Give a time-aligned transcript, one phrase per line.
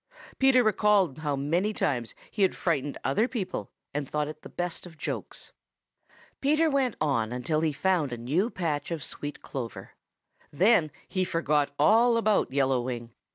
[0.39, 4.87] Peter recalled how many times he had frightened other people and thought it the best
[4.87, 5.51] of jokes.
[6.41, 9.91] Peter went on until he found a new patch of sweet clover.
[10.51, 13.13] Then he forgot all about Yellow Wing.